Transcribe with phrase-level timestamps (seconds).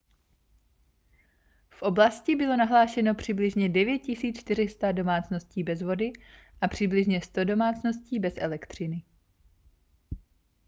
[1.73, 4.01] v oblasti bylo nahlášeno přibližně 9
[4.37, 6.11] 400 domácností bez vody
[6.61, 9.03] a přibližně 100 domácností bez elektřiny